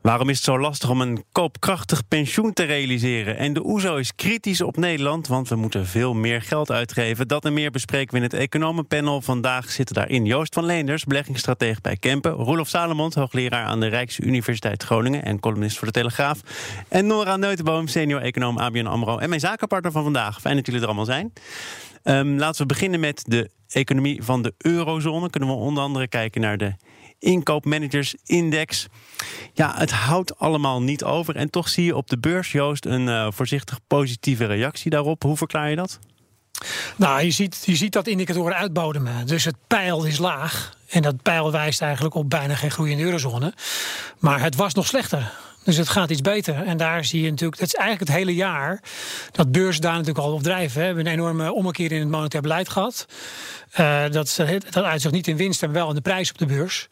[0.00, 3.36] Waarom is het zo lastig om een koopkrachtig pensioen te realiseren?
[3.36, 7.28] En de OESO is kritisch op Nederland, want we moeten veel meer geld uitgeven.
[7.28, 9.20] Dat en meer bespreken we in het economenpanel.
[9.20, 12.32] Vandaag zitten daarin Joost van Leenders, beleggingsstratege bij Kempen.
[12.32, 16.40] Roelof Salomond, hoogleraar aan de Rijksuniversiteit Groningen en columnist voor de Telegraaf.
[16.88, 20.40] En Nora Neutenboom, senior econoom ABN AMRO en mijn zakenpartner van vandaag.
[20.40, 21.32] Fijn dat jullie er allemaal zijn.
[22.04, 25.30] Um, laten we beginnen met de economie van de eurozone.
[25.30, 26.74] Kunnen we onder andere kijken naar de
[27.20, 28.86] inkoopmanagersindex.
[29.52, 31.36] Ja, het houdt allemaal niet over.
[31.36, 35.22] En toch zie je op de beurs, Joost, een uh, voorzichtig positieve reactie daarop.
[35.22, 35.98] Hoe verklaar je dat?
[36.96, 39.26] Nou, je ziet, je ziet dat indicatoren uitbodemen.
[39.26, 40.78] Dus het pijl is laag.
[40.88, 43.54] En dat pijl wijst eigenlijk op bijna geen groei in de eurozone.
[44.18, 45.32] Maar het was nog slechter.
[45.64, 46.62] Dus het gaat iets beter.
[46.66, 48.82] En daar zie je natuurlijk, dat is eigenlijk het hele jaar
[49.32, 50.78] dat beurzen daar natuurlijk al op drijven.
[50.78, 53.06] We hebben een enorme ommekeer in het monetair beleid gehad.
[53.80, 56.88] Uh, dat, dat uitzicht niet in winst en wel in de prijs op de beurs.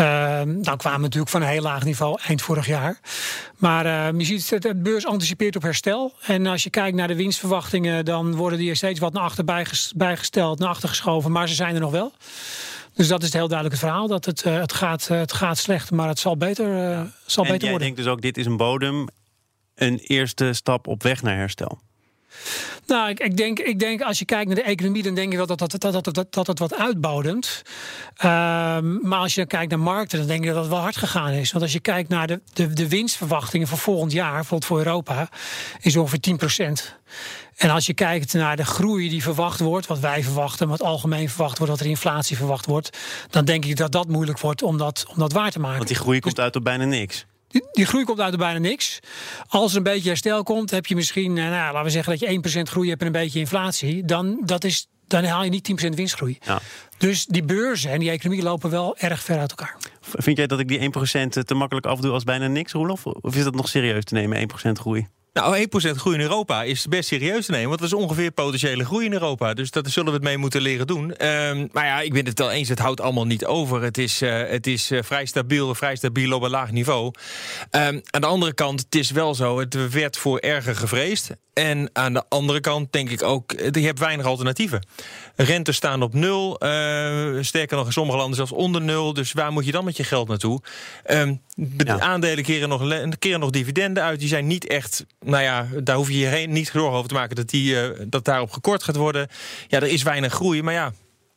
[0.00, 3.00] Uh, dan kwamen we natuurlijk van een heel laag niveau eind vorig jaar.
[3.56, 6.12] Maar uh, je ziet, de beurs anticipeert op herstel.
[6.26, 9.44] En als je kijkt naar de winstverwachtingen, dan worden die er steeds wat naar achter
[9.96, 11.32] bijgesteld, naar achter geschoven.
[11.32, 12.12] Maar ze zijn er nog wel.
[12.94, 14.08] Dus dat is het heel duidelijk het verhaal.
[14.08, 17.44] Dat het, uh, het, gaat, uh, het gaat slecht, maar het zal beter, uh, zal
[17.44, 17.78] en beter jij worden.
[17.78, 19.08] denkt dus ook, dit is een bodem.
[19.74, 21.80] Een eerste stap op weg naar herstel.
[22.86, 25.36] Nou, ik, ik, denk, ik denk als je kijkt naar de economie, dan denk je
[25.36, 27.62] wel dat, dat, dat, dat, dat, dat het wat uitbodemt.
[28.24, 31.32] Um, maar als je kijkt naar markten, dan denk je dat het wel hard gegaan
[31.32, 31.52] is.
[31.52, 35.28] Want als je kijkt naar de, de, de winstverwachtingen voor volgend jaar, bijvoorbeeld voor Europa,
[35.80, 36.98] is ongeveer 10 procent.
[37.56, 41.28] En als je kijkt naar de groei die verwacht wordt, wat wij verwachten, wat algemeen
[41.28, 42.98] verwacht wordt, wat er inflatie verwacht wordt,
[43.30, 45.76] dan denk ik dat dat moeilijk wordt om dat, om dat waar te maken.
[45.76, 47.26] Want die groei komt uit op bijna niks.
[47.48, 49.00] Die, die, groei komt uit op bijna niks.
[49.48, 52.60] Als er een beetje herstel komt, heb je misschien, nou, laten we zeggen dat je
[52.60, 54.04] 1% groei hebt en een beetje inflatie.
[54.04, 56.38] Dan, dat is, dan haal je niet 10% winstgroei.
[56.40, 56.60] Ja.
[56.98, 59.76] Dus die beurzen en die economie lopen wel erg ver uit elkaar.
[60.00, 63.06] Vind jij dat ik die 1% te makkelijk afdoe als bijna niks, Roelof?
[63.06, 65.06] Of is dat nog serieus te nemen, 1% groei?
[65.34, 67.68] Nou, 1% groei in Europa is best serieus te nemen.
[67.68, 69.54] Want dat is ongeveer potentiële groei in Europa.
[69.54, 71.26] Dus dat zullen we het mee moeten leren doen.
[71.26, 72.68] Um, maar ja, ik ben het wel eens.
[72.68, 73.82] Het houdt allemaal niet over.
[73.82, 77.06] Het is, uh, het is uh, vrij stabiel, vrij stabiel op een laag niveau.
[77.70, 79.58] Um, aan de andere kant, het is wel zo.
[79.58, 81.30] Het werd voor erger gevreesd.
[81.54, 84.86] En aan de andere kant denk ik ook, je hebt weinig alternatieven.
[85.36, 86.64] Rentes staan op nul.
[86.64, 89.12] Uh, sterker nog, in sommige landen zelfs onder nul.
[89.12, 90.60] Dus waar moet je dan met je geld naartoe?
[91.06, 91.40] Um,
[91.76, 91.98] ja.
[91.98, 94.18] Aandelen keren nog, keren nog dividenden uit.
[94.18, 97.14] Die zijn niet echt, nou ja, daar hoef je je heen, niet zorgen over te
[97.14, 99.28] maken dat, die, uh, dat daarop gekort gaat worden.
[99.68, 100.92] Ja, er is weinig groei, maar ja.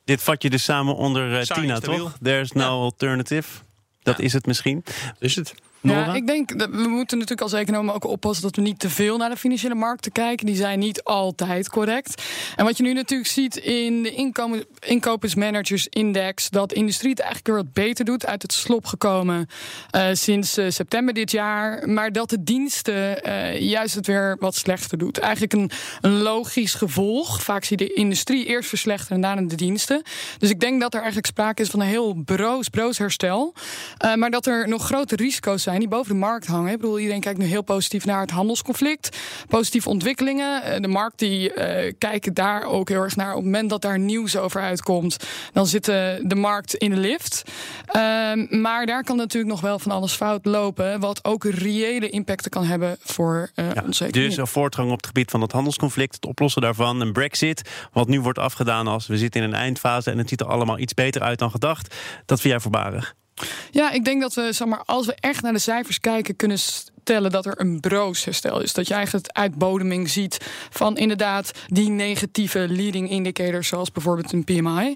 [0.05, 2.17] Dit vat je dus samen onder uh, Tina, toch?
[2.21, 2.67] There's no ja.
[2.67, 3.47] alternative.
[4.03, 4.23] Dat ja.
[4.23, 4.83] is het misschien.
[5.19, 5.53] Is het.
[5.81, 8.89] Ja, ik denk dat we moeten natuurlijk als economen ook oppassen dat we niet te
[8.89, 10.45] veel naar de financiële markten kijken.
[10.45, 12.23] Die zijn niet altijd correct.
[12.55, 17.47] En wat je nu natuurlijk ziet in de inkomen, inkopensmanagersindex, dat de industrie het eigenlijk
[17.47, 19.47] weer wat beter doet, uit het slop gekomen
[19.95, 21.89] uh, sinds uh, september dit jaar.
[21.89, 25.17] Maar dat de diensten uh, juist het weer wat slechter doet.
[25.17, 25.71] Eigenlijk een,
[26.01, 27.43] een logisch gevolg.
[27.43, 30.01] Vaak zie je de industrie eerst verslechteren en daarna de diensten.
[30.37, 33.53] Dus ik denk dat er eigenlijk sprake is van een heel broos, broos herstel.
[34.15, 36.71] maar dat er nog grote risico's zijn die boven de markt hangen.
[36.71, 39.17] Ik bedoel, iedereen kijkt nu heel positief naar het handelsconflict.
[39.47, 40.81] Positieve ontwikkelingen.
[40.81, 43.29] De markt die uh, kijkt daar ook heel erg naar.
[43.29, 45.17] Op het moment dat daar nieuws over uitkomt,
[45.53, 47.43] dan zit de, de markt in de lift.
[47.95, 50.99] Um, maar daar kan natuurlijk nog wel van alles fout lopen.
[50.99, 54.29] Wat ook reële impacten kan hebben voor uh, ja, onze economie.
[54.29, 57.69] Dus een voortgang op het gebied van het handelsconflict, het oplossen daarvan, een brexit.
[57.91, 60.79] Wat nu wordt afgedaan als we zitten in een eindfase en het ziet er allemaal
[60.79, 61.95] iets beter uit dan gedacht.
[62.25, 63.15] Dat vind jij voorbarig?
[63.71, 66.57] Ja, ik denk dat we, zeg maar, als we echt naar de cijfers kijken, kunnen
[67.07, 68.73] stellen dat er een broos herstel is.
[68.73, 70.37] Dat je eigenlijk het uitbodeming ziet
[70.69, 74.95] van inderdaad die negatieve leading indicators, zoals bijvoorbeeld een PMI.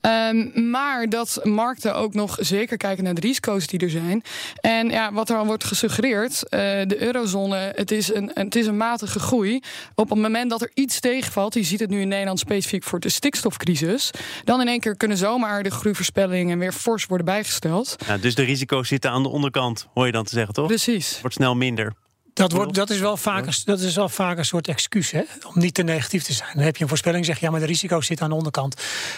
[0.00, 4.22] Um, maar dat markten ook nog zeker kijken naar de risico's die er zijn.
[4.60, 8.66] En ja, wat er al wordt gesuggereerd, uh, de eurozone, het is, een, het is
[8.66, 9.60] een matige groei.
[9.94, 13.00] Op het moment dat er iets tegenvalt, je ziet het nu in Nederland specifiek voor
[13.00, 14.10] de stikstofcrisis,
[14.44, 17.96] dan in één keer kunnen zomaar de groeivoorspellingen weer fors worden bijgesteld.
[18.06, 20.66] Ja, dus de risico's zitten aan de onderkant, hoor je dan te zeggen, toch?
[20.66, 21.18] Precies.
[21.20, 21.92] Wordt snel minder.
[22.34, 25.22] Dat, wordt, dat, is wel vaak, een- dat is wel vaak een soort excuus, hè?
[25.46, 26.50] om niet te negatief te zijn.
[26.54, 28.74] Dan heb je een voorspelling, zeg je, ja, maar de risico's zitten aan de onderkant.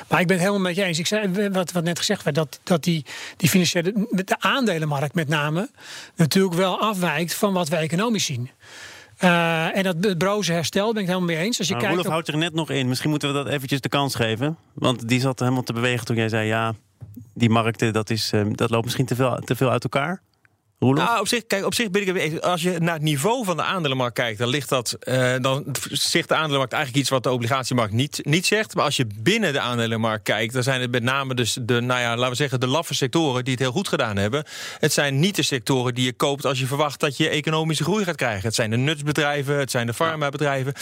[0.08, 0.99] Maar ik ben het helemaal met je eens.
[0.99, 3.05] Ik zei, wat, wat net gezegd werd, dat, dat die,
[3.37, 5.70] die financiële, de aandelenmarkt met name,
[6.17, 8.50] natuurlijk wel afwijkt van wat we economisch zien.
[9.17, 11.58] Eh, en dat het broze herstel ben ik het helemaal mee eens.
[11.58, 12.88] Als je kijkt op- houdt er net nog in.
[12.88, 14.56] Misschien moeten we dat eventjes de kans geven.
[14.73, 16.46] Want die zat helemaal te bewegen toen jij zei...
[16.46, 16.75] ja,
[17.34, 20.20] die markten, dat, is, eh, dat loopt misschien te veel, te veel uit elkaar.
[20.90, 22.38] Nou, op zich, kijk, op zich ben ik.
[22.38, 24.93] Als je naar het niveau van de aandelenmarkt kijkt, dan ligt dat.
[24.93, 28.75] eh, dan zegt de aandelenmarkt eigenlijk iets wat de obligatiemarkt niet, niet zegt.
[28.75, 32.00] Maar als je binnen de aandelenmarkt kijkt, dan zijn het met name dus de, nou
[32.00, 34.44] ja, laten we zeggen, de laffe sectoren die het heel goed gedaan hebben.
[34.79, 38.05] Het zijn niet de sectoren die je koopt als je verwacht dat je economische groei
[38.05, 38.46] gaat krijgen.
[38.46, 40.73] Het zijn de nutsbedrijven, het zijn de farmabedrijven.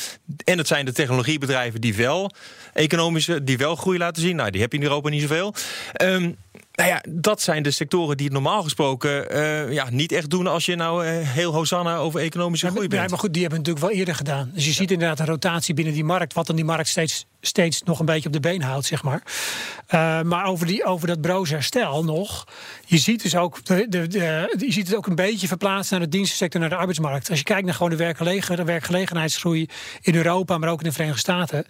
[0.44, 2.31] En het zijn de technologiebedrijven die wel
[2.73, 4.37] economische, die wel groei laten zien.
[4.37, 5.55] Nou, die heb je in Europa niet zoveel.
[5.93, 6.32] Ehm,
[6.81, 10.47] nou ja, dat zijn de sectoren die het normaal gesproken eh, ja, niet echt doen
[10.47, 13.11] als je nou eh, heel hosanna over economische Ja, groei maar- ja, bent.
[13.12, 14.50] maar goed, die hebben het natuurlijk wel eerder gedaan.
[14.55, 17.82] Dus je ziet inderdaad een rotatie binnen die markt, wat dan die markt steeds, steeds
[17.82, 19.22] nog een beetje op de been houdt, zeg maar.
[19.87, 22.46] Eh, maar over, die, over dat broze herstel nog.
[22.87, 26.00] Je ziet dus ook, de, de, de- je ziet het ook een beetje verplaatst naar
[26.00, 27.28] de dienstensector, naar de arbeidsmarkt.
[27.31, 29.69] Als je kijkt naar gewoon de, werkgelegen, de werkgelegenheidsgroei
[30.00, 31.66] in Europa, maar ook in de Verenigde Staten.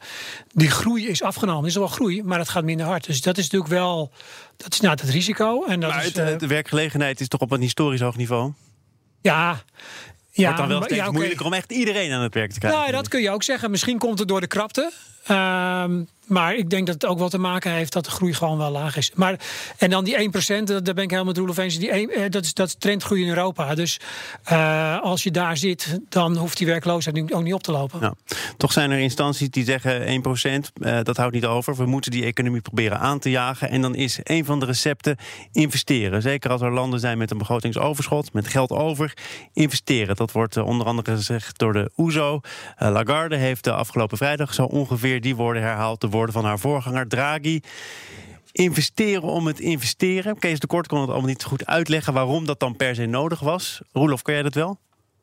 [0.53, 1.63] Die groei is afgenomen.
[1.63, 3.07] Er is wel groei, maar het gaat minder hard.
[3.07, 4.11] Dus dat is natuurlijk wel,
[4.57, 5.65] dat is nou het risico.
[5.65, 8.53] En dat maar is, het, eh, de werkgelegenheid is toch op een historisch hoog niveau?
[9.21, 9.63] ja.
[10.33, 12.81] Ja, Wordt dan wel steeds ja, moeilijker om echt iedereen aan het werk te krijgen.
[12.81, 13.71] Nou, dat kun je ook zeggen.
[13.71, 14.93] Misschien komt het door de krapte.
[15.31, 18.59] Ehm, maar ik denk dat het ook wel te maken heeft dat de groei gewoon
[18.59, 19.11] wel laag is.
[19.15, 19.41] Maar,
[19.79, 21.79] en dan die 1%, dat- daar ben ik helemaal met Roelof eens.
[21.79, 23.75] Die 1, eh, dat, is, dat trendgroei in Europa.
[23.75, 24.01] Dus
[24.45, 28.17] eh, als je daar zit, dan hoeft die werkloosheid ook niet op te lopen.
[28.57, 31.77] Toch zijn er instanties die zeggen 1%, eh, dat houdt niet over.
[31.77, 33.71] We moeten die economie proberen aan te jagen.
[33.71, 35.17] En dan is een van de recepten
[35.53, 36.23] investeren.
[36.23, 39.13] Zeker als er landen zijn met een begrotingsoverschot, met geld over.
[39.53, 40.17] Investeren.
[40.17, 42.41] Dat wordt onder andere gezegd door de OESO.
[42.77, 46.01] Eh, Lagarde heeft de afgelopen vrijdag zo ongeveer die woorden herhaald.
[46.01, 47.61] De woorden van haar voorganger Draghi.
[48.53, 50.39] Investeren om het investeren.
[50.39, 53.41] Kees de Kort kon het allemaal niet goed uitleggen waarom dat dan per se nodig
[53.41, 53.81] was.
[53.93, 54.79] Roelof, kan jij dat wel?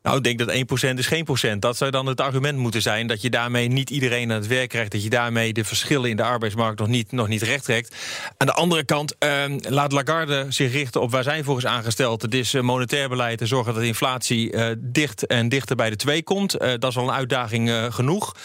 [0.07, 1.62] Nou, ik denk dat 1% is geen procent.
[1.62, 4.69] Dat zou dan het argument moeten zijn dat je daarmee niet iedereen aan het werk
[4.69, 4.92] krijgt.
[4.92, 7.95] Dat je daarmee de verschillen in de arbeidsmarkt nog niet, nog niet recht trekt.
[8.38, 12.21] Aan de andere kant ehm, laat Lagarde zich richten op waar zij is aangesteld.
[12.21, 15.95] Het is eh, monetair beleid en zorgen dat inflatie eh, dicht en dichter bij de
[15.95, 16.54] 2 komt.
[16.54, 18.36] Eh, dat is al een uitdaging genoeg.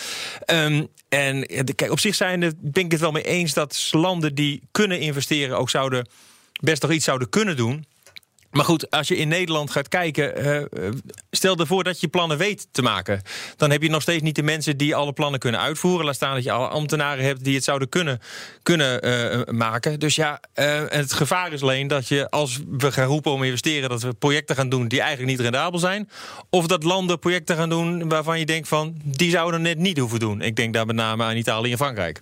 [0.44, 4.34] Ehm, en kijk, op zich zijn het, ben ik het wel mee eens dat landen
[4.34, 6.08] die kunnen investeren ook zouden
[6.60, 7.84] best nog iets zouden kunnen doen.
[8.52, 10.90] Maar goed, als je in Nederland gaat kijken, eh,
[11.30, 13.22] stel ervoor dat je plannen weet te maken.
[13.56, 16.04] Dan heb je nog steeds niet de mensen die alle plannen kunnen uitvoeren.
[16.04, 18.20] Laat staan dat je alle ambtenaren hebt die het zouden kunnen,
[18.62, 20.00] kunnen eh, maken.
[20.00, 20.40] Dus ja,
[20.88, 24.12] het gevaar is alleen dat je als we gaan roepen om te investeren, dat we
[24.12, 26.08] projecten gaan doen die eigenlijk niet rendabel zijn.
[26.50, 30.20] Of dat landen projecten gaan doen waarvan je denkt van die zouden net niet hoeven
[30.20, 30.40] doen.
[30.40, 32.20] Ik denk daar met name aan Italië en Frankrijk.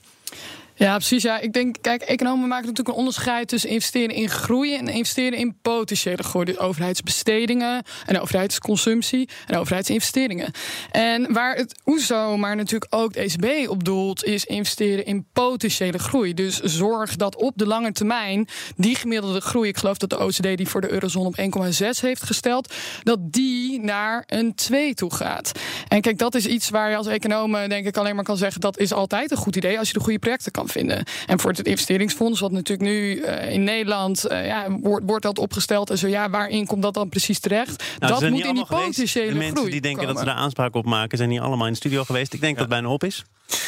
[0.81, 1.23] Ja, precies.
[1.23, 1.39] Ja.
[1.39, 5.59] Ik denk, kijk, economen maken natuurlijk een onderscheid tussen investeren in groei en investeren in
[5.63, 6.45] potentiële groei.
[6.45, 10.53] Dus overheidsbestedingen en overheidsconsumptie en overheidsinvesteringen.
[10.91, 15.99] En waar het OESO, maar natuurlijk ook de ECB op doelt, is investeren in potentiële
[15.99, 16.35] groei.
[16.35, 20.57] Dus zorg dat op de lange termijn die gemiddelde groei, ik geloof dat de OCD
[20.57, 25.53] die voor de eurozone op 1,6 heeft gesteld, dat die naar een 2 toe gaat.
[25.89, 28.61] En kijk, dat is iets waar je als econoom denk ik alleen maar kan zeggen
[28.61, 31.05] dat is altijd een goed idee als je de goede projecten kan vinden.
[31.27, 35.39] En voor het investeringsfonds, wat natuurlijk nu eh, in Nederland eh, ja, wordt, wordt dat
[35.39, 37.85] opgesteld en zo ja, waarin komt dat dan precies terecht?
[37.99, 40.35] Nou, dat moet niet in die potentiële De mensen groei die denken dat ze daar
[40.35, 42.33] aanspraak op maken, zijn hier allemaal in de studio geweest.
[42.33, 43.25] Ik denk dat het bijna op is.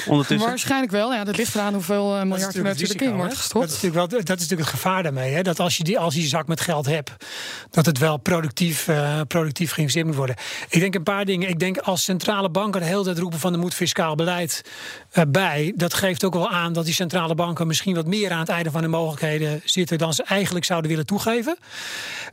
[0.06, 0.48] Ondertussen.
[0.48, 1.12] Waarschijnlijk wel.
[1.12, 3.64] Ja, dat ligt eraan hoeveel eh, miljard er natuurlijk in wordt gestopt.
[3.64, 5.32] Dat is natuurlijk, wel, dat is natuurlijk het gevaar daarmee.
[5.32, 5.42] Hè?
[5.42, 7.10] Dat als je, die, als je die zak met geld hebt,
[7.70, 10.36] dat het wel productief, eh, productief geïnvesteerd moet worden.
[10.68, 11.48] Ik denk een paar dingen.
[11.48, 14.62] Ik denk als centrale banken de hele tijd roepen van er moet fiscaal beleid
[15.10, 15.72] eh, bij.
[15.76, 18.70] Dat geeft ook wel aan dat die centrale banken misschien wat meer aan het einde
[18.70, 21.56] van de mogelijkheden zitten dan ze eigenlijk zouden willen toegeven.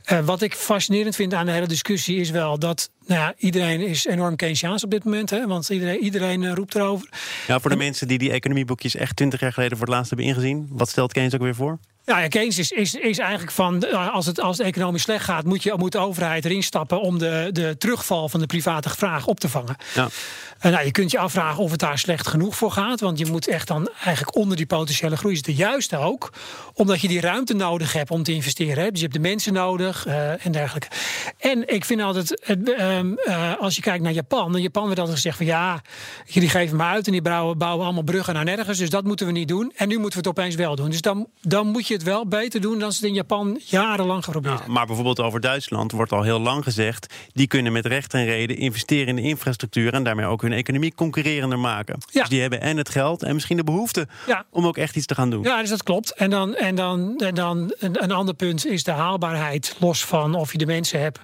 [0.04, 3.80] Eh, wat ik fascinerend vind aan de hele discussie is wel dat nou ja, iedereen
[3.80, 5.30] is enorm Keynesiaans op dit moment.
[5.30, 5.46] Hè?
[5.46, 7.08] Want iedereen, iedereen eh, roept erover.
[7.46, 10.28] Ja, voor de mensen die die economieboekjes echt 20 jaar geleden voor het laatst hebben
[10.28, 10.68] ingezien.
[10.70, 11.78] Wat stelt Keynes ook weer voor?
[12.10, 15.24] Nou ja, Keynes is, is, is eigenlijk van eh, als het, als het economisch slecht
[15.24, 18.90] gaat, moet, je, moet de overheid erin stappen om de, de terugval van de private
[18.90, 19.76] vraag op te vangen.
[19.94, 20.08] Ja.
[20.60, 23.00] En nou, je kunt je afvragen of het daar slecht genoeg voor gaat.
[23.00, 25.54] Want je moet echt dan eigenlijk onder die potentiële groei zitten.
[25.54, 26.32] Juist ook
[26.74, 28.84] omdat je die ruimte nodig hebt om te investeren.
[28.84, 28.90] Hè.
[28.90, 30.88] Dus je hebt de mensen nodig eh, en dergelijke.
[31.38, 34.56] En ik vind altijd, ehm, eh, als je kijkt naar Japan.
[34.56, 35.82] In Japan werd altijd gezegd van ja,
[36.26, 37.06] jullie geven maar uit.
[37.06, 38.78] En die bouwen, bouwen allemaal bruggen naar nergens.
[38.78, 39.72] Dus dat moeten we niet doen.
[39.76, 40.90] En nu moeten we het opeens wel doen.
[40.90, 44.24] Dus dan, dan moet je het wel beter doen dan ze het in Japan jarenlang
[44.24, 44.72] geprobeerd hebben.
[44.72, 47.14] Maar bijvoorbeeld over Duitsland wordt al heel lang gezegd...
[47.32, 49.94] die kunnen met recht en reden investeren in de infrastructuur...
[49.94, 51.98] en daarmee ook hun economie concurrerender maken.
[52.10, 52.20] Ja.
[52.20, 54.08] Dus die hebben en het geld en misschien de behoefte...
[54.26, 54.44] Ja.
[54.50, 55.42] om ook echt iets te gaan doen.
[55.42, 56.14] Ja, dus dat klopt.
[56.14, 59.76] En dan, en dan, en dan een, een ander punt is de haalbaarheid.
[59.78, 61.18] Los van of je de mensen hebt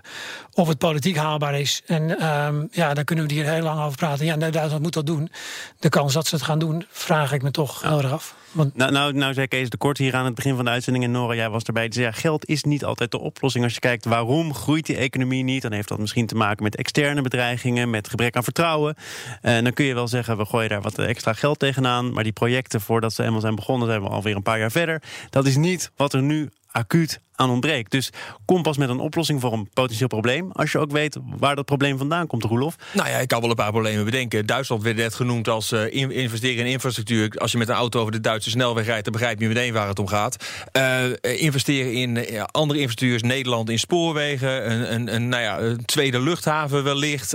[0.53, 1.83] of het politiek haalbaar is.
[1.87, 4.27] En ehm, ja, daar kunnen we hier heel lang over praten.
[4.27, 5.31] Ja, nou, Duitsland moet dat doen.
[5.79, 8.35] De kans dat ze het gaan doen, vraag ik me toch heel erg af.
[8.53, 11.05] Want Nou, nou, nou zei Kees de Kort hier aan het begin van de uitzending...
[11.05, 11.85] en jij was erbij.
[11.85, 13.65] Die zei, ja, geld is niet altijd de oplossing.
[13.65, 15.63] Als je kijkt waarom groeit die economie niet...
[15.63, 17.91] dan heeft dat misschien te maken met externe bedreigingen...
[17.91, 18.95] met gebrek aan vertrouwen.
[19.41, 22.13] En dan kun je wel zeggen, we gooien daar wat extra geld tegenaan...
[22.13, 23.89] maar die projecten, voordat ze eenmaal zijn begonnen...
[23.89, 25.03] zijn we alweer een paar jaar verder.
[25.31, 27.91] Dat is niet wat er nu acuut aan ontbreekt.
[27.91, 28.11] Dus
[28.45, 30.51] kom pas met een oplossing voor een potentieel probleem...
[30.53, 32.77] als je ook weet waar dat probleem vandaan komt, Roelof.
[32.93, 34.47] Nou ja, ik kan wel een paar problemen bedenken.
[34.47, 37.31] Duitsland werd net genoemd als in- investeren in infrastructuur.
[37.39, 39.89] Als je met een auto over de Duitse snelweg rijdt, dan begrijp je meteen waar
[39.89, 40.37] het om gaat.
[40.73, 45.85] Eh, eh, investeren in andere infrastructuur, Nederland in spoorwegen, een, een, een, nou ja, een
[45.85, 47.35] tweede luchthaven wellicht.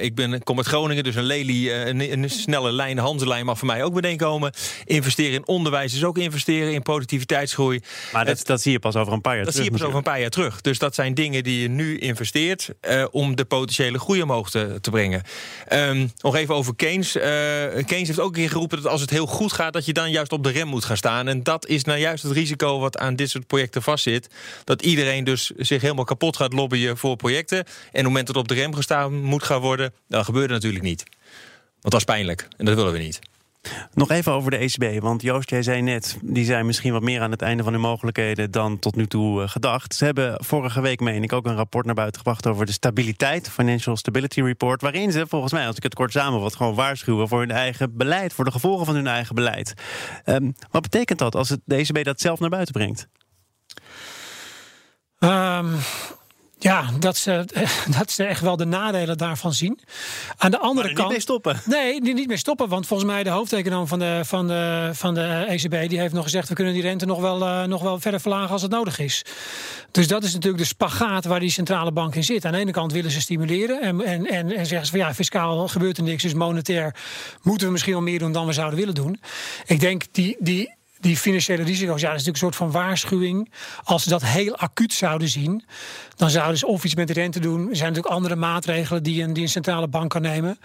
[0.00, 3.58] Ik ben, kom uit Groningen, dus een Lely, een, een snelle lijn, de Hanselijn mag
[3.58, 4.52] voor mij ook meteen komen.
[4.84, 7.80] Investeren in onderwijs is ook investeren in productiviteitsgroei.
[8.12, 9.96] Maar dat, dat zie je pas over een paar jaar Dat zie je pas over
[9.96, 10.60] een paar jaar terug.
[10.60, 14.78] Dus dat zijn dingen die je nu investeert eh, om de potentiële groei omhoog te,
[14.80, 15.22] te brengen.
[15.68, 17.16] Ehm, nog even over Keynes.
[17.16, 17.22] Eh,
[17.86, 20.10] Keynes heeft ook een keer geroepen dat als het heel goed gaat, dat je dan
[20.10, 21.28] juist op de rem moet gaan staan.
[21.28, 24.28] En dat is nou juist het risico wat aan dit soort projecten vastzit.
[24.64, 27.58] Dat iedereen dus zich helemaal kapot gaat lobbyen voor projecten.
[27.58, 30.54] En op het moment dat op de rem gestaan moet gaan worden, dan gebeurt het
[30.54, 31.04] natuurlijk niet.
[31.80, 33.18] Want dat is pijnlijk en dat willen we niet.
[33.94, 35.00] Nog even over de ECB.
[35.00, 37.82] Want Joost, jij zei net, die zijn misschien wat meer aan het einde van hun
[37.82, 39.94] mogelijkheden dan tot nu toe eh, gedacht.
[39.94, 43.50] Ze hebben vorige week, meen ik, ook een rapport naar buiten gebracht over de stabiliteit,
[43.50, 44.82] Financial Stability Report.
[44.82, 48.32] Waarin ze, volgens mij, als ik het kort samenvat, gewoon waarschuwen voor hun eigen beleid,
[48.32, 49.74] voor de gevolgen van hun eigen beleid.
[50.24, 53.08] Ehm, wat betekent dat als het, de ECB dat zelf naar buiten brengt?
[55.18, 55.66] Ehm,
[56.62, 57.44] ja, dat ze,
[57.98, 59.78] dat ze echt wel de nadelen daarvan zien.
[60.36, 61.10] Aan de andere er niet kant.
[61.10, 61.60] mee stoppen.
[61.64, 62.68] Nee, die niet meer stoppen.
[62.68, 65.88] Want volgens mij de hoofdeconoom van de, van de, van de ECB...
[65.88, 66.48] die heeft nog gezegd...
[66.48, 69.24] we kunnen die rente nog wel, eh, nog wel verder verlagen als het nodig is.
[69.90, 72.44] Dus dat is natuurlijk de spagaat waar die centrale bank in zit.
[72.44, 73.80] Aan de ene kant willen ze stimuleren...
[73.80, 76.22] en, en, en, en zeggen ze van ja, fiscaal gebeurt er niks...
[76.22, 76.94] dus monetair
[77.42, 79.20] moeten we misschien wel meer doen dan we zouden willen doen.
[79.66, 80.36] Ik denk die...
[80.38, 83.52] die die financiële risico's, ja, dat is natuurlijk een soort van waarschuwing.
[83.84, 85.64] Als ze dat heel acuut zouden zien,
[86.22, 87.68] dan zouden ze of iets met de rente doen.
[87.70, 90.58] Er zijn natuurlijk andere maatregelen die een, die een centrale bank kan nemen.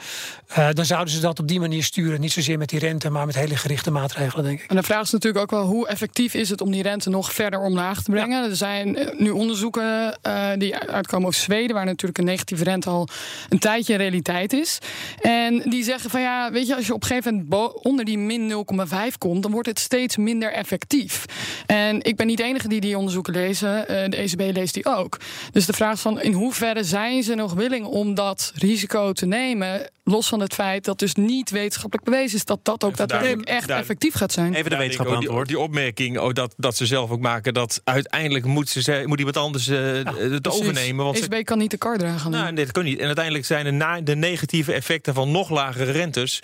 [0.48, 2.20] Eh, dan zouden ze dat op die manier sturen.
[2.20, 4.70] Niet zozeer met die rente, maar met hele gerichte maatregelen, denk ik.
[4.70, 7.34] En de vraag is natuurlijk ook wel hoe effectief is het om die rente nog
[7.34, 8.50] verder omlaag te brengen.
[8.50, 12.90] Er zijn eh, nu onderzoeken eh, die uitkomen over Zweden, waar natuurlijk een negatieve rente
[12.90, 13.08] al
[13.50, 14.78] een tijdje realiteit is.
[15.22, 18.18] En die zeggen van ja, weet je, als je op een gegeven moment onder die
[18.18, 18.66] min
[19.12, 21.26] 0,5 komt, dan wordt het steeds minder effectief.
[21.66, 23.86] En ik ben niet de enige die die onderzoeken lezen.
[23.88, 25.18] De ECB leest die ook.
[25.52, 29.26] Dus de vraag is van in hoeverre zijn ze nog willing om dat risico te
[29.26, 33.48] nemen, los van het feit dat dus niet wetenschappelijk bewezen is dat dat ook daadwerkelijk
[33.50, 34.54] echt daar- effectief gaat zijn.
[34.54, 35.48] Even de wetenschap die, antwoord.
[35.48, 39.38] die opmerking oh, dat, dat ze zelf ook maken dat uiteindelijk moet, ze, moet iemand
[39.38, 40.62] anders eh, het precies.
[40.62, 41.06] overnemen.
[41.06, 42.32] Want ze, ECB kan niet de kar dragen.
[42.32, 43.00] nou, dit kan niet.
[43.00, 46.40] En uiteindelijk zijn de, na- de negatieve effecten van nog lagere rentes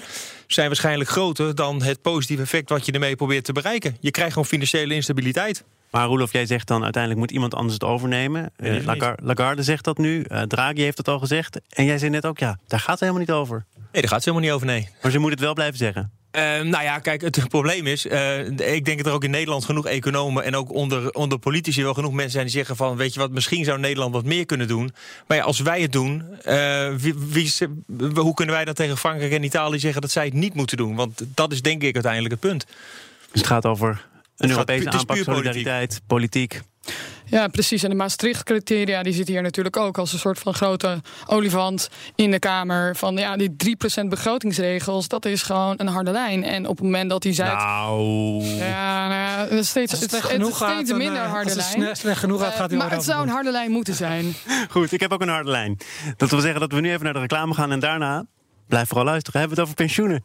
[0.47, 3.97] zijn waarschijnlijk groter dan het positieve effect wat je ermee probeert te bereiken.
[3.99, 5.63] Je krijgt gewoon financiële instabiliteit.
[5.91, 8.51] Maar Roelof, jij zegt dan uiteindelijk moet iemand anders het overnemen.
[8.55, 8.85] Eh.
[8.85, 11.59] Lagarde, Lagarde zegt dat nu, eh, Draghi heeft het al gezegd.
[11.69, 13.65] En jij zei net ook, ja, daar gaat het helemaal niet over.
[13.75, 14.89] Nee, daar gaat het helemaal niet over, nee.
[15.01, 16.11] Maar ze moet het wel blijven zeggen.
[16.33, 19.65] Eh, nou ja, kijk, het probleem is, eh, ik denk dat er ook in Nederland
[19.65, 23.13] genoeg economen en ook onder, onder politici wel genoeg mensen zijn die zeggen van, weet
[23.13, 24.93] je wat, misschien zou Nederland wat meer kunnen doen.
[25.27, 26.89] Maar ja, als wij het doen, eh,
[27.29, 27.53] wie,
[28.15, 30.95] hoe kunnen wij dan tegen Frankrijk en Italië zeggen dat zij het niet moeten doen?
[30.95, 32.65] Want dat is denk ik uiteindelijk het punt.
[33.31, 35.33] Dus het gaat over een Europese aanpak, politiek.
[35.33, 36.61] solidariteit, politiek.
[37.25, 37.83] Ja, precies.
[37.83, 42.31] En de Maastricht-criteria die zitten hier natuurlijk ook als een soort van grote olifant in
[42.31, 42.95] de Kamer.
[42.95, 43.55] Van ja, die
[44.03, 46.43] 3% begrotingsregels, dat is gewoon een harde lijn.
[46.43, 47.53] En op het moment dat die Zuid.
[47.57, 51.21] Nou, Ja, nou ja, het is steeds, het, het het, slecht het steeds een minder
[51.23, 51.85] eh, harde als het lijn.
[51.87, 54.33] sne- slecht genoeg gaat, Eh, gaat hij maar het zou een harde lijn moeten zijn.
[54.69, 55.77] goed, ik heb ook een harde lijn.
[56.17, 58.25] Dat wil zeggen dat we nu even naar de reclame gaan en daarna,
[58.67, 60.23] blijf vooral luisteren, hebben we het over pensioenen.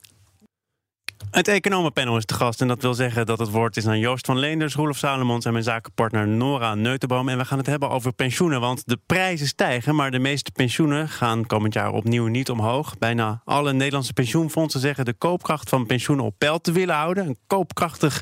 [1.31, 4.27] Het economenpanel is te gast en dat wil zeggen dat het woord is aan Joost
[4.27, 7.29] van Leenders, Roelof Salomons en mijn zakenpartner Nora Neutenboom.
[7.29, 11.09] En we gaan het hebben over pensioenen, want de prijzen stijgen, maar de meeste pensioenen
[11.09, 12.99] gaan komend jaar opnieuw niet omhoog.
[12.99, 17.27] Bijna alle Nederlandse pensioenfondsen zeggen de koopkracht van pensioenen op peil te willen houden.
[17.27, 18.21] Een koopkrachtig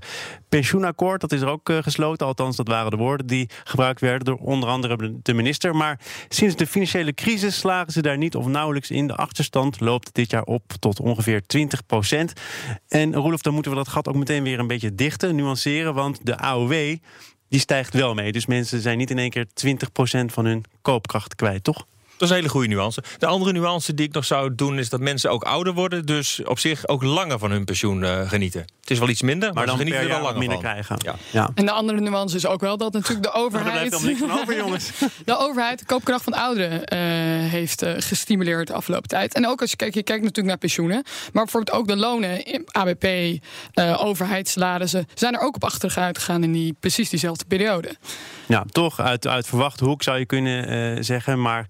[0.48, 1.20] pensioenakkoord.
[1.20, 2.26] Dat is er ook gesloten.
[2.26, 5.76] Althans, dat waren de woorden die gebruikt werden door onder andere de minister.
[5.76, 9.06] Maar sinds de financiële crisis slagen ze daar niet of nauwelijks in.
[9.06, 12.32] De achterstand loopt dit jaar op tot ongeveer 20 procent.
[12.88, 15.94] En Roelof, dan moeten we dat gat ook meteen weer een beetje dichten, nuanceren.
[15.94, 16.96] Want de AOW
[17.48, 18.32] die stijgt wel mee.
[18.32, 19.48] Dus mensen zijn niet in één keer 20%
[20.26, 21.86] van hun koopkracht kwijt, toch?
[22.16, 23.02] Dat is een hele goede nuance.
[23.18, 26.06] De andere nuance die ik nog zou doen is dat mensen ook ouder worden.
[26.06, 28.60] Dus op zich ook langer van hun pensioen uh, genieten.
[28.80, 30.70] Het is wel iets minder, maar, maar dan genieten er wel langer minder van.
[30.70, 30.96] krijgen.
[31.02, 31.14] Ja.
[31.30, 31.50] ja.
[31.54, 33.92] En de andere nuance is ook wel dat natuurlijk de overheid.
[33.92, 34.90] er niks van over, jongens.
[35.24, 39.34] de overheid de koopkracht van ouderen uh, heeft uh, gestimuleerd de afgelopen tijd.
[39.34, 41.02] En ook als je kijkt, je kijkt natuurlijk naar pensioenen.
[41.32, 43.06] Maar bijvoorbeeld ook de lonen, ABP,
[43.98, 47.96] overheidssalarissen, zijn er ook op achteruit gegaan in die precies diezelfde periode.
[48.46, 51.42] Ja, toch uit, uit verwachte hoek zou je kunnen zeggen.
[51.42, 51.66] Maar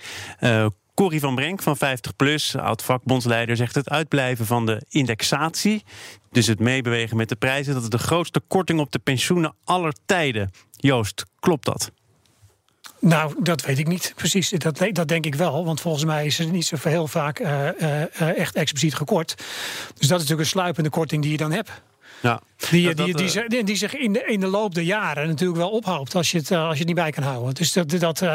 [0.94, 5.84] Corrie van Brenk van 50PLUS, oud-vakbondsleider, zegt het uitblijven van de indexatie,
[6.30, 9.94] dus het meebewegen met de prijzen, dat is de grootste korting op de pensioenen aller
[10.06, 10.50] tijden.
[10.70, 11.90] Joost, klopt dat?
[13.00, 14.50] Nou, dat weet ik niet precies.
[14.50, 15.64] Dat, dat denk ik wel.
[15.64, 19.34] Want volgens mij is er niet zo heel vaak uh, uh, echt expliciet gekort.
[19.36, 19.44] Dus
[19.94, 21.70] dat is natuurlijk een sluipende korting die je dan hebt.
[22.26, 22.40] Ja.
[22.71, 25.71] Die, die, die, die, die, zich in de, in de loop der jaren natuurlijk wel
[25.71, 27.54] ophoopt als je het, als je het niet bij kan houden.
[27.54, 28.28] Dus dat, dat, uh,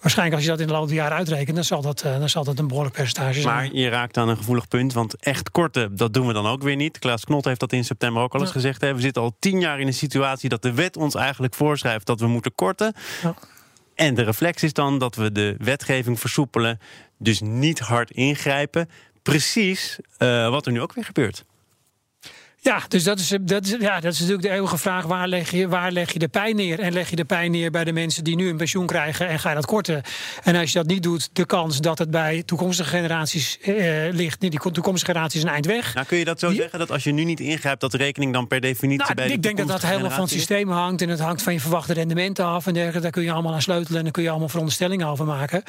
[0.00, 2.28] waarschijnlijk als je dat in de loop der jaren uitrekent, dan zal dat, uh, dan
[2.28, 3.54] zal dat een behoorlijk percentage zijn.
[3.54, 6.62] Maar je raakt aan een gevoelig punt, want echt korte, dat doen we dan ook
[6.62, 6.98] weer niet.
[6.98, 8.54] Klaas Knot heeft dat in september ook al eens ja.
[8.54, 8.80] gezegd.
[8.80, 8.94] Hè.
[8.94, 12.20] We zitten al tien jaar in een situatie dat de wet ons eigenlijk voorschrijft dat
[12.20, 12.94] we moeten korten.
[13.22, 13.34] Ja.
[13.94, 16.78] En de reflex is dan dat we de wetgeving versoepelen,
[17.18, 18.88] dus niet hard ingrijpen.
[19.22, 21.44] Precies uh, wat er nu ook weer gebeurt.
[22.64, 25.50] Ja, dus dat is, dat, is, ja, dat is natuurlijk de eeuwige vraag: waar leg,
[25.50, 26.80] je, waar leg je de pijn neer?
[26.80, 29.38] En leg je de pijn neer bij de mensen die nu een pensioen krijgen en
[29.38, 30.02] ga je dat korten?
[30.42, 34.40] En als je dat niet doet, de kans dat het bij toekomstige generaties eh, ligt,
[34.40, 35.94] die toekomstige generaties een eind weg.
[35.94, 38.32] Nou, kun je dat zo zeggen dat als je nu niet ingrijpt, dat de rekening
[38.32, 41.02] dan per definitie nou, bij de Ik denk dat dat helemaal van het systeem hangt
[41.02, 43.02] en het hangt van je verwachte rendementen af en dergelijke.
[43.02, 45.62] Daar kun je allemaal aan sleutelen en daar kun je allemaal veronderstellingen over maken.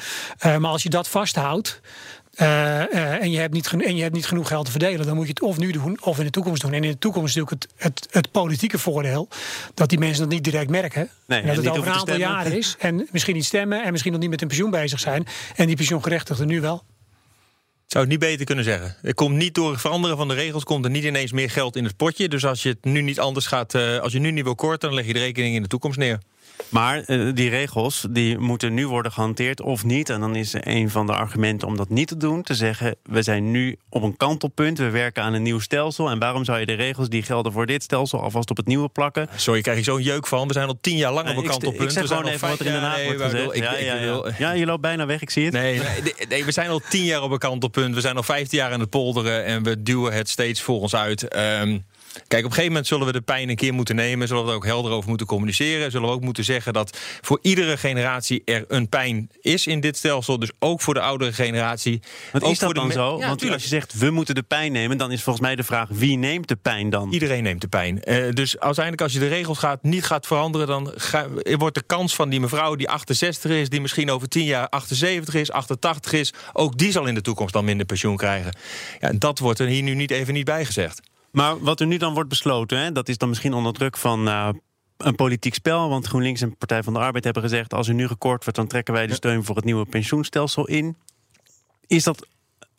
[0.46, 1.80] Uh, maar als je dat vasthoudt,
[2.36, 5.30] en, je hebt niet en je hebt niet genoeg geld te verdelen, dan moet je
[5.30, 6.72] het of nu doen of in de toekomst doen.
[6.72, 9.28] En in de toekomst is natuurlijk het, het, het politieke voordeel
[9.74, 11.10] dat die mensen dat niet direct merken.
[11.26, 12.76] Nee, en dat het over een aantal jaren is.
[12.78, 15.26] En misschien niet stemmen en misschien nog niet met hun pensioen bezig zijn.
[15.56, 16.84] En die pensioengerechtigden nu wel.
[17.86, 18.96] Zou het niet beter kunnen zeggen.
[19.02, 21.76] Er komt niet door het veranderen van de regels, komt er niet ineens meer geld
[21.76, 22.28] in het potje.
[22.28, 24.88] Dus als je het nu niet anders gaat, uh, als je nu niet wil korten,
[24.88, 26.18] dan leg je de rekening in de toekomst neer.
[26.68, 30.10] Maar uh, die regels die moeten nu worden gehanteerd of niet.
[30.10, 33.22] En dan is een van de argumenten om dat niet te doen, te zeggen: we
[33.22, 36.10] zijn nu op een kantelpunt, we werken aan een nieuw stelsel.
[36.10, 38.88] En waarom zou je de regels die gelden voor dit stelsel alvast op het nieuwe
[38.88, 39.28] plakken?
[39.36, 40.46] Sorry, krijg ik zo'n jeuk van.
[40.46, 41.82] We zijn al tien jaar lang op een kantelpunt.
[41.82, 43.54] Ik zeg we gewoon even wat er in Den Haag wordt gezegd.
[43.54, 44.22] Ik, ja, ik, ja, ja.
[44.38, 45.52] ja, je loopt bijna weg, ik zie het.
[45.52, 47.94] Nee, nee, nee, we zijn al tien jaar op een kantelpunt.
[47.94, 50.94] We zijn al vijftien jaar aan het polderen en we duwen het steeds voor ons
[50.94, 51.36] uit.
[51.36, 51.84] Um,
[52.28, 54.28] Kijk, op een gegeven moment zullen we de pijn een keer moeten nemen.
[54.28, 55.90] Zullen we er ook helder over moeten communiceren.
[55.90, 59.96] Zullen we ook moeten zeggen dat voor iedere generatie er een pijn is in dit
[59.96, 60.38] stelsel.
[60.38, 62.00] Dus ook voor de oudere generatie.
[62.32, 63.18] Wat is dat dan zo?
[63.18, 65.62] Ja, Want als je zegt we moeten de pijn nemen, dan is volgens mij de
[65.62, 67.12] vraag wie neemt de pijn dan?
[67.12, 68.00] Iedereen neemt de pijn.
[68.04, 71.82] Uh, dus uiteindelijk als je de regels gaat, niet gaat veranderen, dan ga, wordt de
[71.86, 76.12] kans van die mevrouw die 68 is, die misschien over 10 jaar 78 is, 88
[76.12, 78.56] is, ook die zal in de toekomst dan minder pensioen krijgen.
[79.00, 81.00] Ja, dat wordt er hier nu niet even niet bijgezegd.
[81.30, 84.28] Maar wat er nu dan wordt besloten, hè, dat is dan misschien onder druk van
[84.28, 84.48] uh,
[84.96, 85.88] een politiek spel.
[85.88, 88.68] Want GroenLinks en Partij van de Arbeid hebben gezegd: als er nu gekort wordt, dan
[88.68, 90.96] trekken wij de steun voor het nieuwe pensioenstelsel in.
[91.86, 92.26] Is dat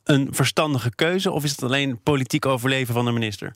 [0.03, 3.55] een verstandige keuze of is het alleen politiek overleven van de minister?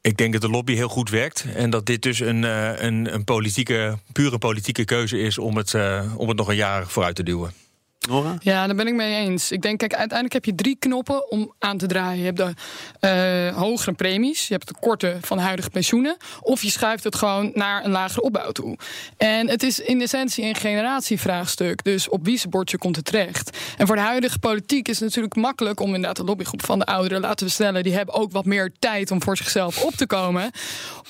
[0.00, 1.46] Ik denk dat de lobby heel goed werkt.
[1.54, 5.72] En dat dit dus een, uh, een, een politieke, pure politieke keuze is om het,
[5.72, 7.52] uh, om het nog een jaar vooruit te duwen.
[8.40, 9.50] Ja, daar ben ik mee eens.
[9.50, 12.18] Ik denk, kijk, uiteindelijk heb je drie knoppen om aan te draaien.
[12.18, 16.70] Je hebt de uh, hogere premies, je hebt de korte van huidige pensioenen, of je
[16.70, 18.76] schuift het gewoon naar een lagere opbouw toe.
[19.16, 21.84] En het is in essentie een generatievraagstuk.
[21.84, 23.58] Dus op wie bordje komt het terecht?
[23.76, 26.84] En voor de huidige politiek is het natuurlijk makkelijk om inderdaad de lobbygroep van de
[26.84, 30.06] ouderen, laten we stellen, die hebben ook wat meer tijd om voor zichzelf op te
[30.06, 30.50] komen,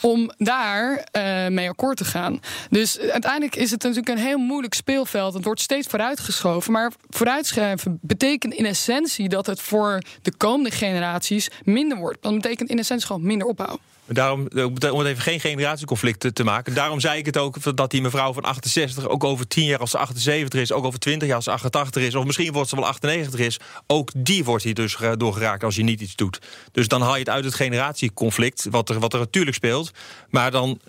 [0.00, 2.40] om daar uh, mee akkoord te gaan.
[2.70, 5.34] Dus uiteindelijk is het natuurlijk een heel moeilijk speelveld.
[5.34, 6.72] Het wordt steeds vooruitgeschoven.
[6.72, 12.22] Maar maar vooruitschrijven betekent in essentie dat het voor de komende generaties minder wordt.
[12.22, 13.78] Dat betekent in essentie gewoon minder opbouw.
[14.06, 16.74] Daarom, om het even geen generatieconflicten te maken.
[16.74, 19.90] Daarom zei ik het ook dat die mevrouw van 68 ook over 10 jaar als
[19.90, 22.76] ze 78 is, ook over 20 jaar als ze 88 is, of misschien wordt ze
[22.76, 26.38] wel 98 is, ook die wordt hier dus doorgeraakt als je niet iets doet.
[26.72, 29.90] Dus dan haal je het uit het generatieconflict, wat er, wat er natuurlijk speelt.
[30.30, 30.80] Maar dan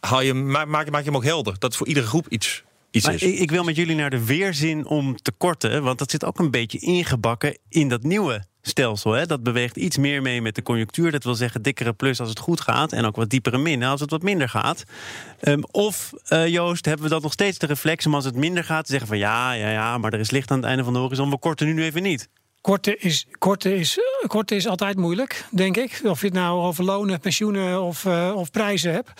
[0.00, 1.54] haal je, maak, maak je hem ook helder.
[1.58, 3.22] Dat voor iedere groep iets iets Maar is.
[3.22, 5.82] ik, ik wil met jullie naar de weerzin om tekorten.
[5.82, 9.12] Want dat zit ook een beetje ingebakken in dat nieuwe stelsel.
[9.12, 9.26] Hè?
[9.26, 11.10] Dat beweegt iets meer mee met de conjunctuur.
[11.10, 12.92] Dat wil zeggen dikkere plus als het goed gaat.
[12.92, 14.84] En ook wat diepere min als het wat minder gaat.
[15.40, 18.64] Ehm, of, eh, Joost, hebben we dat nog steeds de reflex om als het minder
[18.64, 18.84] gaat...
[18.84, 20.98] te zeggen van ja, ja, ja, maar er is licht aan het einde van de
[20.98, 21.30] horizon.
[21.30, 22.28] We korten nu nu even niet.
[22.60, 26.00] Korten is, korten, is, korten is altijd moeilijk, denk ik.
[26.04, 29.10] Of je het nou over lonen, pensioenen of, eh, of prijzen hebt.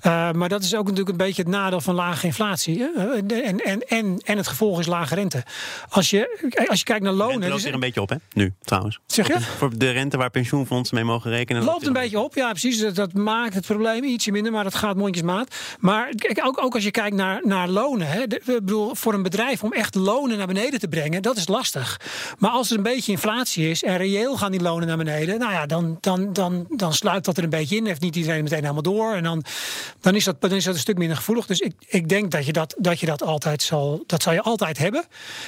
[0.00, 2.78] Eh, maar dat is ook natuurlijk een beetje het nadeel van lage inflatie.
[2.78, 2.88] Hè?
[3.28, 5.42] Eh, En, en, en, en het gevolg is lage rente.
[5.88, 7.30] Als je, als je kijkt naar lonen.
[7.32, 8.16] rente loopt dus- weer een beetje op, hè?
[8.32, 8.98] Nu, trouwens.
[9.06, 9.40] Zeg je?
[9.40, 11.62] Voor de rente waar pensioenfondsen mee mogen rekenen.
[11.62, 12.80] Het loopt een beetje op, ja, precies.
[12.80, 15.54] Dat, dat maakt het probleem ietsje minder, maar dat gaat mondjesmaat.
[15.78, 18.06] Maar kijk, ook, ook als je kijkt naar, naar lonen.
[18.08, 21.36] Hè, de- ik bedoel, voor een bedrijf om echt lonen naar beneden te brengen, dat
[21.36, 22.00] is lastig.
[22.38, 25.52] Maar als er een beetje inflatie is en reëel gaan die lonen naar beneden, nou
[25.52, 27.86] ja, dan, dan, dan, dan sluipt dat er een beetje in.
[27.86, 29.14] Heeft niet iedereen meteen helemaal door.
[29.14, 29.44] En dan,
[30.00, 31.46] dan, is, dat, dan is dat een stuk minder gevoelig.
[31.46, 34.42] Dus ik, ik denk dat je dat, dat je dat altijd zal, dat zal je
[34.42, 35.04] altijd hebben.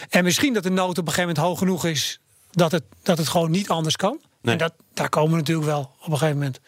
[0.08, 3.18] En misschien dat de nood op een gegeven moment hoog genoeg is dat het, dat
[3.18, 4.20] het gewoon niet anders kan.
[4.42, 4.52] Nee.
[4.52, 6.60] En dat, daar komen we natuurlijk wel op een gegeven moment.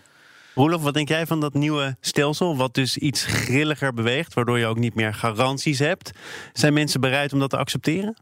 [0.54, 2.56] Roelof, wat denk jij van dat nieuwe stelsel?
[2.56, 6.10] Wat dus iets grilliger beweegt, waardoor je ook niet meer garanties hebt.
[6.52, 8.16] Zijn mensen bereid om dat te accepteren?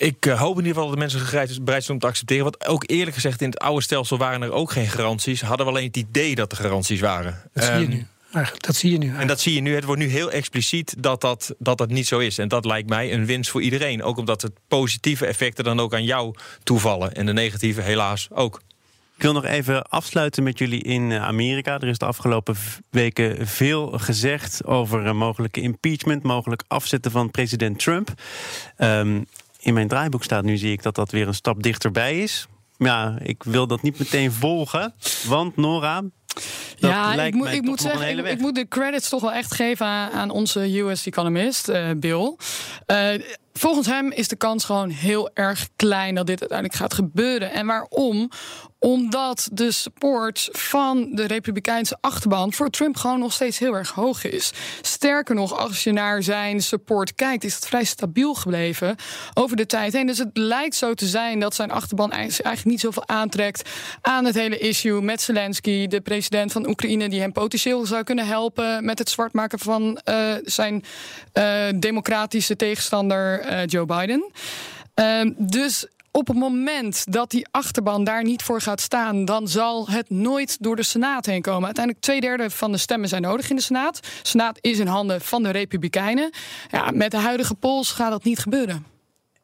[0.00, 2.44] Ik eh, hoop in ieder geval dat de mensen bereid zijn om te accepteren.
[2.44, 5.40] Want ook eerlijk gezegd, in het oude stelsel waren er ook geen garanties.
[5.40, 7.42] Hadden we alleen het idee dat er garanties waren.
[7.52, 8.06] Dat zie je Ehm, nu.
[8.32, 9.14] Eigenlijk, dat zie je nu.
[9.16, 9.74] En dat zie je nu.
[9.74, 12.38] Het wordt nu heel expliciet dat dat, dat dat niet zo is.
[12.38, 14.02] En dat lijkt mij een winst voor iedereen.
[14.02, 17.14] Ook omdat de positieve effecten dan ook aan jou toevallen.
[17.14, 18.60] En de negatieve helaas ook.
[19.16, 21.78] Ik wil nog even afsluiten met jullie in eh, Amerika.
[21.80, 22.56] Er is de afgelopen
[22.90, 28.14] weken veel gezegd over een mogelijke impeachment, mogelijk afzetten van president Trump.
[28.76, 29.20] Ehm,
[29.60, 32.46] in mijn draaiboek staat nu, zie ik dat dat weer een stap dichterbij is.
[32.78, 34.94] Ja, ik wil dat niet meteen volgen,
[35.26, 36.02] want Nora.
[36.80, 39.54] Dat ja, lijkt ik moet, ik moet zeggen, ik, moet de credits toch wel echt
[39.54, 42.36] geven aan, aan onze US economist, eh, Bill.
[42.86, 43.14] Eh,
[43.52, 47.52] volgens hem is de kans gewoon heel erg klein dat dit uiteindelijk gaat gebeuren.
[47.52, 48.30] En waarom?
[48.78, 54.24] Omdat de support van de Republikeinse achterban voor Trump gewoon nog steeds heel erg hoog
[54.24, 54.52] is.
[54.80, 58.96] Sterker nog, als je naar zijn support kijkt, is het vrij stabiel gebleven
[59.34, 60.06] over de tijd heen.
[60.06, 63.68] Dus het lijkt zo te zijn dat zijn achterban eigenlijk eigenlijk niet zoveel aantrekt
[64.00, 68.26] aan het hele issue met Zelensky, de president van Oekraïne, die hem potentieel zou kunnen
[68.26, 70.84] helpen met het zwartmaken van eh, zijn
[71.32, 74.30] eh, democratische tegenstander eh, Joe Biden.
[74.94, 79.88] Ehm, dus op het moment dat die achterban daar niet voor gaat staan, dan zal
[79.88, 81.64] het nooit door de Senaat heen komen.
[81.64, 84.02] Uiteindelijk twee derde van de stemmen zijn nodig in de Senaat.
[84.02, 86.30] De Senaat is in handen van de Republikeinen.
[86.70, 88.86] Ja, met de huidige polls gaat dat niet gebeuren.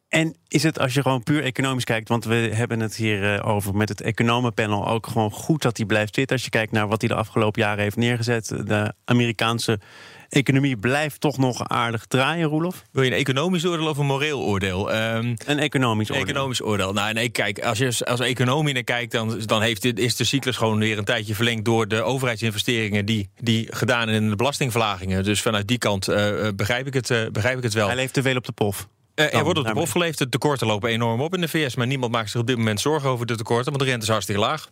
[0.08, 3.48] En is het als je gewoon puur economisch kijkt, want we hebben het hier eh,
[3.48, 6.36] over met het economenpanel ook gewoon goed dat hij blijft zitten.
[6.36, 9.80] Als je kijkt naar wat hij de afgelopen jaren heeft neergezet, de Amerikaanse
[10.28, 12.82] economie blijft toch nog aardig draaien, Roelof.
[12.92, 14.92] Wil je een economisch oordeel of een moreel oordeel?
[14.92, 16.26] Ehm, Een economisch oordeel.
[16.26, 16.92] Economisch oordeel.
[16.92, 20.24] Nou, nee, kijk, als je als economie naar kijkt, dan, dan heeft dit, is de
[20.24, 24.36] cyclus gewoon weer een tijdje verlengd door de overheidsinvesteringen die, die gedaan zijn in de
[24.36, 25.24] belastingverlagingen.
[25.24, 27.86] Dus vanuit die kant eh, eh, begrijp, ik het, begrijp ik het wel.
[27.86, 28.88] Hij leeft te veel op de pof.
[29.16, 29.82] Eh, er wordt op de daarmee.
[29.82, 30.18] bof geleefd.
[30.18, 31.74] De tekorten lopen enorm op in de VS.
[31.74, 33.72] Maar niemand maakt zich op dit moment zorgen over de tekorten.
[33.72, 34.70] Want de rente is hartstikke laag.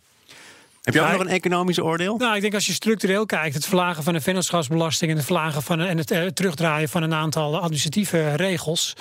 [0.85, 2.17] Heb je ook nog een economisch oordeel?
[2.17, 5.61] Nou, ik denk als je structureel kijkt, het verlagen van de vennootschapsbelasting en het verlagen
[5.61, 8.93] van en het eh, terugdraaien van een aantal administratieve regels,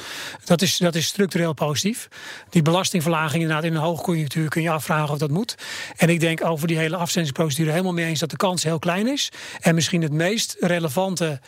[0.45, 2.09] dat is, dat is structureel positief.
[2.51, 5.55] Die belastingverlaging inderdaad in een hoogconjunctuur kun je afvragen of dat moet.
[5.97, 9.07] En ik denk over die hele afzendingsprocedure helemaal mee eens dat de kans heel klein
[9.07, 9.29] is.
[9.61, 11.41] En misschien het meest relevante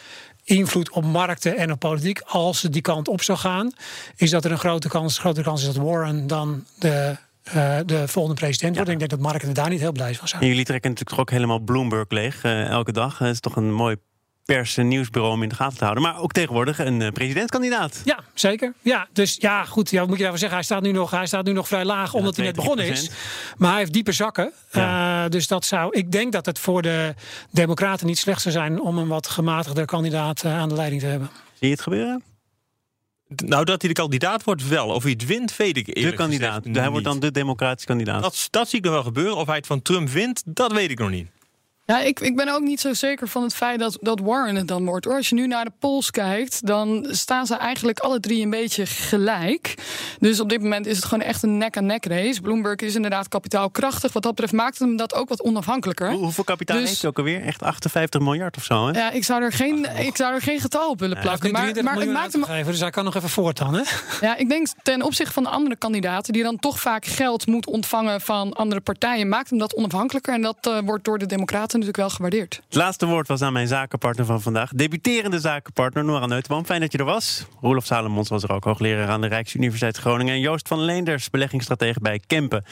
[0.46, 3.72] invloed op markten en op politiek, als het die kant op zou gaan,
[4.16, 8.08] is dat er een grote kans, grotere kans is dat Warren dan de, eh, de
[8.08, 8.90] volgende president wordt.
[8.90, 10.42] Ik denk dat markten er daar niet heel blij van zijn.
[10.42, 13.18] En jullie trekken natuurlijk toch ook helemaal Bloomberg leeg eh, elke dag.
[13.18, 13.96] Het is toch een mooi
[14.46, 16.02] pers- en nieuwsbureau om in de gaten te houden.
[16.04, 18.00] Maar ook tegenwoordig een eh, presidentskandidaat.
[18.04, 18.72] Ja, zeker.
[18.82, 19.90] Ja, dus ja, goed.
[19.90, 20.58] Ja, wat moet je daarvan zeggen?
[20.58, 22.92] Hij staat nu nog, hij staat nu nog vrij laag, omdat hij net 2, begonnen
[22.92, 23.10] is.
[23.56, 24.52] Maar hij heeft diepe zakken.
[24.72, 25.24] Ja.
[25.24, 27.14] Eh, dus dat zou, ik denk dat het voor de
[27.50, 31.06] Democraten niet slecht zou zijn om een wat gematigder kandidaat eh, aan de leiding te
[31.08, 31.30] hebben.
[31.34, 32.22] Zie je het gebeuren?
[33.28, 34.88] Nou, dat hij de kandidaat wordt wel.
[34.88, 36.62] Of hij het wint, weet ik De eerlijk kandidaat.
[36.62, 38.22] gezegd Hij wordt dan de democratische kandidaat.
[38.22, 39.36] Dat, dat zie ik nog wel gebeuren.
[39.36, 41.28] Of hij het van Trump wint, dat weet ik nog niet.
[41.86, 44.68] Ja, ik, ik ben ook niet zo zeker van het feit dat, dat Warren het
[44.68, 45.04] dan wordt.
[45.04, 45.14] Hoor.
[45.14, 48.86] Als je nu naar de polls kijkt, dan staan ze eigenlijk alle drie een beetje
[48.86, 49.74] gelijk.
[50.18, 52.40] Dus op dit moment is het gewoon echt een nek-aan-nek race.
[52.40, 54.12] Bloomberg is inderdaad kapitaalkrachtig.
[54.12, 56.10] Wat dat betreft maakt hem dat ook wat onafhankelijker.
[56.10, 57.42] Hoe- hoeveel kapitaal Dus- heeft hij ook alweer?
[57.42, 58.98] Echt 58 miljard of zo, hè?
[58.98, 61.50] Ja, ik zou er geen, ik zou er geen getal op willen Hij heeft nu
[61.50, 61.82] plakken.
[61.82, 63.74] Maar, 33 maar het maakt hem dus hij kan nog even voort dan.
[63.74, 63.82] Hè?
[64.20, 67.66] Ja, ik denk ten opzichte van de andere kandidaten, die dan toch vaak geld moet
[67.66, 70.34] ontvangen van andere partijen, maakt hem dat onafhankelijker.
[70.34, 72.60] En dat eh, wordt door de Democraten natuurlijk wel gewaardeerd.
[72.64, 74.70] Het laatste woord was aan mijn zakenpartner van vandaag.
[74.72, 76.66] Debuterende zakenpartner Nora Neuteman.
[76.66, 77.46] Fijn dat je er was.
[77.60, 80.34] Roelof Salomons was er ook hoogleraar aan de Rijksuniversiteit Groningen.
[80.34, 82.64] En Joost van Leenders, beleggingsstratege bij Kempen.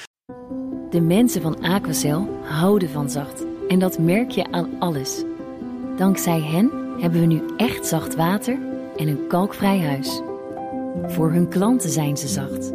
[0.91, 3.45] De mensen van Aquacel houden van zacht.
[3.69, 5.23] En dat merk je aan alles.
[5.97, 8.59] Dankzij hen hebben we nu echt zacht water
[8.97, 10.23] en een kalkvrij huis.
[11.07, 12.73] Voor hun klanten zijn ze zacht.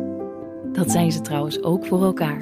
[0.73, 2.41] Dat zijn ze trouwens ook voor elkaar.